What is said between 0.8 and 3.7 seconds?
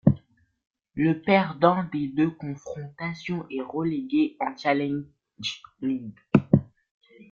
Le perdant des deux confrontations est